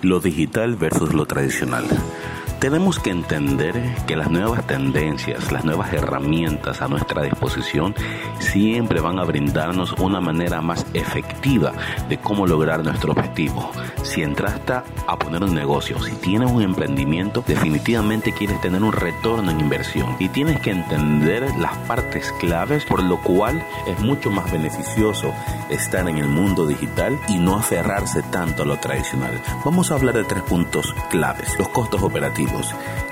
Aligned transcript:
Lo 0.00 0.20
digital 0.20 0.76
versus 0.76 1.12
lo 1.12 1.26
tradicional. 1.26 1.84
Tenemos 2.60 2.98
que 2.98 3.10
entender 3.10 3.94
que 4.08 4.16
las 4.16 4.32
nuevas 4.32 4.66
tendencias, 4.66 5.52
las 5.52 5.64
nuevas 5.64 5.92
herramientas 5.92 6.82
a 6.82 6.88
nuestra 6.88 7.22
disposición 7.22 7.94
siempre 8.40 9.00
van 9.00 9.20
a 9.20 9.24
brindarnos 9.24 9.92
una 9.92 10.20
manera 10.20 10.60
más 10.60 10.84
efectiva 10.92 11.72
de 12.08 12.18
cómo 12.18 12.48
lograr 12.48 12.82
nuestro 12.82 13.12
objetivo. 13.12 13.70
Si 14.02 14.24
entraste 14.24 14.72
a 14.72 15.18
poner 15.18 15.44
un 15.44 15.54
negocio, 15.54 16.02
si 16.02 16.16
tienes 16.16 16.50
un 16.50 16.62
emprendimiento, 16.62 17.44
definitivamente 17.46 18.32
quieres 18.32 18.60
tener 18.60 18.82
un 18.82 18.92
retorno 18.92 19.52
en 19.52 19.60
inversión 19.60 20.16
y 20.18 20.28
tienes 20.28 20.60
que 20.60 20.72
entender 20.72 21.48
las 21.58 21.76
partes 21.86 22.32
claves 22.40 22.84
por 22.84 23.04
lo 23.04 23.22
cual 23.22 23.64
es 23.86 24.00
mucho 24.00 24.30
más 24.32 24.50
beneficioso 24.50 25.32
estar 25.70 26.08
en 26.08 26.18
el 26.18 26.26
mundo 26.26 26.66
digital 26.66 27.20
y 27.28 27.38
no 27.38 27.56
aferrarse 27.56 28.22
tanto 28.32 28.64
a 28.64 28.66
lo 28.66 28.78
tradicional. 28.78 29.40
Vamos 29.64 29.92
a 29.92 29.94
hablar 29.94 30.16
de 30.16 30.24
tres 30.24 30.42
puntos 30.42 30.92
claves. 31.08 31.56
Los 31.56 31.68
costos 31.68 32.02
operativos 32.02 32.47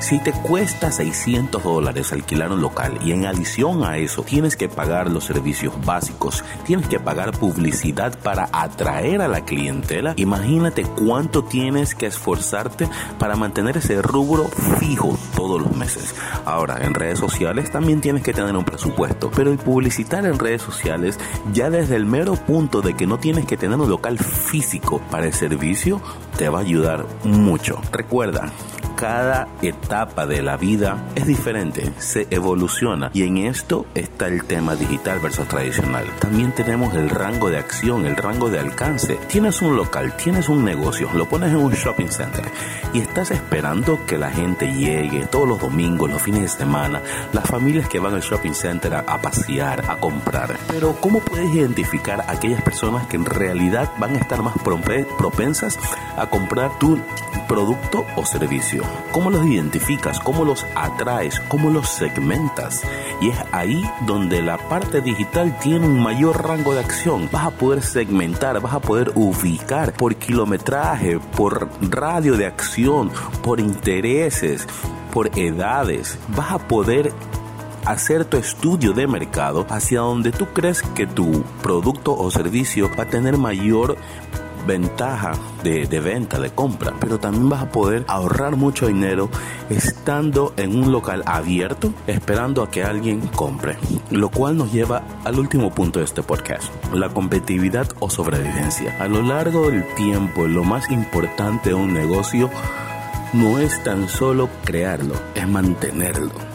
si 0.00 0.18
te 0.18 0.32
cuesta 0.32 0.90
600 0.90 1.62
dólares 1.62 2.12
alquilar 2.12 2.52
un 2.52 2.60
local 2.60 2.98
y 3.04 3.12
en 3.12 3.24
adición 3.24 3.84
a 3.84 3.96
eso 3.96 4.22
tienes 4.22 4.56
que 4.56 4.68
pagar 4.68 5.10
los 5.10 5.24
servicios 5.24 5.72
básicos, 5.84 6.44
tienes 6.66 6.88
que 6.88 7.00
pagar 7.00 7.32
publicidad 7.32 8.18
para 8.18 8.48
atraer 8.52 9.22
a 9.22 9.28
la 9.28 9.44
clientela, 9.44 10.12
imagínate 10.16 10.82
cuánto 10.82 11.44
tienes 11.44 11.94
que 11.94 12.06
esforzarte 12.06 12.88
para 13.18 13.36
mantener 13.36 13.78
ese 13.78 14.02
rubro 14.02 14.44
fijo 14.78 15.18
todos 15.34 15.60
los 15.60 15.74
meses. 15.74 16.14
Ahora, 16.44 16.84
en 16.84 16.94
redes 16.94 17.18
sociales 17.18 17.70
también 17.70 18.00
tienes 18.00 18.22
que 18.22 18.34
tener 18.34 18.54
un 18.56 18.64
presupuesto, 18.64 19.30
pero 19.34 19.50
el 19.50 19.58
publicitar 19.58 20.26
en 20.26 20.38
redes 20.38 20.62
sociales 20.62 21.18
ya 21.52 21.70
desde 21.70 21.96
el 21.96 22.04
mero 22.04 22.34
punto 22.34 22.82
de 22.82 22.94
que 22.94 23.06
no 23.06 23.18
tienes 23.18 23.46
que 23.46 23.56
tener 23.56 23.78
un 23.78 23.88
local 23.88 24.18
físico 24.18 25.00
para 25.10 25.26
el 25.26 25.32
servicio 25.32 26.00
te 26.36 26.48
va 26.48 26.58
a 26.58 26.62
ayudar 26.62 27.06
mucho. 27.24 27.80
Recuerda, 27.92 28.52
cada 28.96 29.48
etapa 29.62 30.26
de 30.26 30.42
la 30.42 30.56
vida 30.56 31.04
es 31.14 31.26
diferente, 31.26 31.92
se 31.98 32.26
evoluciona 32.30 33.10
y 33.12 33.24
en 33.24 33.38
esto 33.38 33.86
está 33.94 34.28
el 34.28 34.44
tema 34.44 34.76
digital 34.76 35.18
versus 35.20 35.48
tradicional. 35.48 36.06
También 36.20 36.52
tenemos 36.52 36.94
el 36.94 37.10
rango 37.10 37.50
de 37.50 37.58
acción, 37.58 38.06
el 38.06 38.16
rango 38.16 38.50
de 38.50 38.58
alcance. 38.58 39.18
Tienes 39.28 39.62
un 39.62 39.76
local, 39.76 40.16
tienes 40.16 40.48
un 40.48 40.64
negocio, 40.64 41.08
lo 41.14 41.28
pones 41.28 41.50
en 41.50 41.58
un 41.58 41.72
shopping 41.72 42.08
center 42.08 42.44
y 42.92 43.00
estás 43.00 43.30
esperando 43.30 43.98
que 44.06 44.18
la 44.18 44.30
gente 44.30 44.72
llegue 44.72 45.26
todos 45.26 45.48
los 45.48 45.60
domingos, 45.60 46.10
los 46.10 46.22
fines 46.22 46.42
de 46.42 46.48
semana, 46.48 47.00
las 47.32 47.46
familias 47.46 47.88
que 47.88 47.98
van 47.98 48.14
al 48.14 48.22
shopping 48.22 48.54
center 48.54 48.94
a, 48.94 49.20
pasear, 49.20 49.84
a 49.90 49.96
comprar. 49.96 50.56
Pero 50.68 50.96
¿cómo 51.00 51.20
puedes 51.20 51.52
identificar 51.54 52.20
a 52.20 52.32
aquellas 52.32 52.62
personas 52.62 53.06
que 53.06 53.16
en 53.16 53.24
realidad 53.24 53.90
van 53.98 54.14
a 54.14 54.18
estar 54.18 54.42
más 54.42 54.54
propensas 54.62 55.78
a 56.16 56.26
comprar 56.26 56.78
tu 56.78 56.98
producto 57.54 58.04
o 58.16 58.26
servicio? 58.26 58.82
¿Cómo 59.12 59.30
los 59.30 59.46
identificas? 59.46 60.18
¿Cómo 60.18 60.44
los 60.44 60.66
atraes? 60.74 61.38
¿Cómo 61.38 61.70
los 61.70 61.88
segmentas? 61.88 62.82
Y 63.20 63.28
es 63.28 63.36
ahí 63.52 63.80
donde 64.08 64.42
la 64.42 64.58
parte 64.58 65.00
digital 65.00 65.56
tiene 65.60 65.86
un 65.86 66.02
mayor 66.02 66.44
rango 66.44 66.74
de 66.74 66.80
acción. 66.80 67.28
Vas 67.30 67.46
a 67.46 67.50
poder 67.52 67.80
segmentar, 67.84 68.60
vas 68.60 68.74
a 68.74 68.80
poder 68.80 69.12
ubicar 69.14 69.92
por 69.92 70.16
kilometraje, 70.16 71.20
por 71.36 71.68
radio 71.80 72.36
de 72.36 72.46
acción, 72.46 73.12
por 73.44 73.60
intereses, 73.60 74.66
por 75.12 75.30
edades. 75.38 76.18
Vas 76.34 76.50
a 76.50 76.58
poder 76.58 77.12
hacer 77.86 78.24
tu 78.24 78.36
estudio 78.36 78.94
de 78.94 79.06
mercado 79.06 79.64
hacia 79.68 80.00
donde 80.00 80.32
tú 80.32 80.46
crees 80.52 80.82
que 80.82 81.06
tu 81.06 81.44
producto 81.62 82.16
o 82.16 82.32
servicio 82.32 82.90
va 82.98 83.04
a 83.04 83.08
tener 83.08 83.38
mayor 83.38 83.96
ventaja 84.66 85.32
de, 85.62 85.86
venta, 86.00 86.38
de 86.38 86.50
compra, 86.50 86.92
pero 87.00 87.18
también 87.18 87.48
vas 87.48 87.62
a 87.62 87.70
poder 87.70 88.04
ahorrar 88.08 88.56
mucho 88.56 88.86
dinero 88.86 89.30
estando 89.70 90.52
en 90.56 90.76
un 90.76 90.92
local 90.92 91.22
abierto 91.26 91.92
esperando 92.06 92.62
a 92.62 92.70
que 92.70 92.84
alguien 92.84 93.20
compre. 93.28 93.76
Lo 94.10 94.30
cual 94.30 94.56
nos 94.56 94.72
lleva 94.72 95.02
al 95.24 95.38
último 95.38 95.70
punto 95.72 95.98
de 95.98 96.04
este 96.04 96.22
podcast, 96.22 96.72
la 96.92 97.08
competitividad 97.08 97.88
o 98.00 98.10
sobrevivencia. 98.10 98.96
A 99.00 99.08
lo 99.08 99.22
largo 99.22 99.70
del 99.70 99.84
tiempo, 99.94 100.46
lo 100.46 100.64
más 100.64 100.90
importante 100.90 101.70
de 101.70 101.74
un 101.74 101.94
negocio 101.94 102.50
no 103.32 103.58
es 103.58 103.82
tan 103.82 104.08
solo 104.08 104.48
crearlo, 104.64 105.14
es 105.34 105.48
mantenerlo 105.48 106.53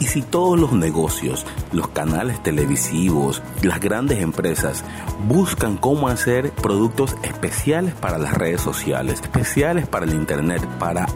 y 0.00 0.06
si 0.06 0.22
todos 0.22 0.58
los 0.58 0.72
negocios, 0.72 1.44
los 1.72 1.88
canales 1.88 2.42
televisivos, 2.42 3.42
las 3.62 3.80
grandes 3.80 4.20
empresas 4.20 4.84
buscan 5.26 5.76
cómo 5.76 6.08
hacer 6.08 6.50
productos 6.52 7.16
especiales 7.22 7.94
para 7.94 8.18
las 8.18 8.34
redes 8.34 8.60
sociales, 8.60 9.20
especiales 9.20 9.86
para 9.86 10.06
el 10.06 10.14
Internet, 10.14 10.66
para 10.78 11.06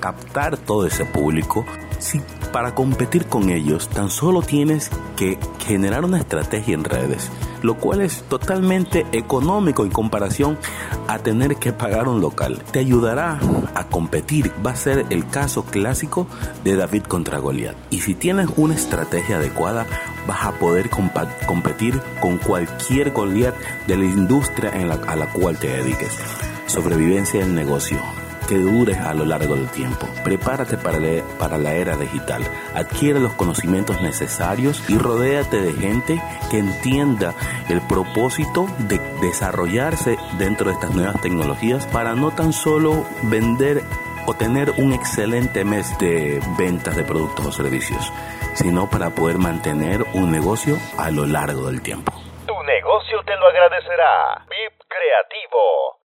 captar 0.00 0.56
todo 0.56 0.86
ese 0.86 1.04
público, 1.04 1.64
si 1.98 2.20
para 2.52 2.74
competir 2.74 3.26
con 3.26 3.50
ellos 3.50 3.88
tan 3.88 4.10
solo 4.10 4.42
tienes 4.42 4.90
que 5.16 5.38
generar 5.64 6.04
una 6.04 6.18
estrategia 6.18 6.74
en 6.74 6.84
redes, 6.84 7.30
lo 7.62 7.76
cual 7.76 8.00
es 8.00 8.22
totalmente 8.24 9.06
económico 9.12 9.84
en 9.84 9.90
comparación 9.90 10.58
a 11.06 11.18
tener 11.18 11.56
que 11.56 11.72
pagar 11.72 12.08
un 12.08 12.20
local. 12.20 12.62
Te 12.72 12.80
ayudará 12.80 13.38
a 13.74 13.84
competir. 13.84 14.52
Va 14.64 14.72
a 14.72 14.76
ser 14.76 15.06
el 15.10 15.28
caso 15.28 15.64
clásico 15.64 16.26
de 16.64 16.76
David 16.76 17.04
contra 17.04 17.38
Goliat. 17.38 17.76
Y 17.90 18.00
si 18.00 18.14
tienes 18.14 18.48
una 18.56 18.74
estrategia 18.74 19.36
adecuada, 19.36 19.86
vas 20.26 20.44
a 20.44 20.52
poder 20.52 20.90
competir 20.90 22.00
con 22.20 22.38
cualquier 22.38 23.12
Goliat 23.12 23.54
de 23.86 23.96
la 23.96 24.04
industria 24.04 24.70
en 24.74 24.90
a 24.90 25.16
la 25.16 25.26
cual 25.32 25.58
te 25.58 25.68
dediques. 25.68 26.12
Sobrevivencia 26.66 27.40
del 27.40 27.54
negocio 27.54 27.98
que 28.52 28.58
dure 28.58 28.94
a 28.96 29.14
lo 29.14 29.24
largo 29.24 29.54
del 29.54 29.70
tiempo. 29.70 30.06
Prepárate 30.22 30.76
para, 30.76 30.98
para 31.38 31.56
la 31.56 31.72
era 31.72 31.96
digital. 31.96 32.42
Adquiere 32.74 33.18
los 33.18 33.32
conocimientos 33.32 34.02
necesarios 34.02 34.84
y 34.90 34.98
rodéate 34.98 35.62
de 35.62 35.72
gente 35.72 36.20
que 36.50 36.58
entienda 36.58 37.32
el 37.70 37.80
propósito 37.80 38.66
de 38.80 38.98
desarrollarse 39.22 40.18
dentro 40.36 40.66
de 40.66 40.74
estas 40.74 40.94
nuevas 40.94 41.18
tecnologías 41.22 41.86
para 41.86 42.14
no 42.14 42.30
tan 42.30 42.52
solo 42.52 43.06
vender 43.22 43.80
o 44.26 44.34
tener 44.34 44.72
un 44.76 44.92
excelente 44.92 45.64
mes 45.64 45.98
de 45.98 46.38
ventas 46.58 46.94
de 46.94 47.04
productos 47.04 47.46
o 47.46 47.52
servicios, 47.52 48.12
sino 48.52 48.90
para 48.90 49.14
poder 49.14 49.38
mantener 49.38 50.04
un 50.12 50.30
negocio 50.30 50.76
a 50.98 51.10
lo 51.10 51.24
largo 51.24 51.68
del 51.68 51.80
tiempo. 51.80 52.12
Tu 52.46 52.62
negocio 52.64 53.22
te 53.24 53.34
lo 53.34 53.46
agradecerá. 53.46 54.44
VIP 54.44 54.78
Creativo 54.88 56.01